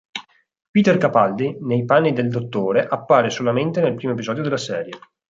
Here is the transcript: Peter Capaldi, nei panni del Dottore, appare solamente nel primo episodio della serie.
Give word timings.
Peter 0.71 0.97
Capaldi, 0.97 1.57
nei 1.59 1.85
panni 1.85 2.11
del 2.11 2.27
Dottore, 2.27 2.87
appare 2.87 3.29
solamente 3.29 3.81
nel 3.81 3.93
primo 3.93 4.13
episodio 4.13 4.41
della 4.41 4.57
serie. 4.57 4.97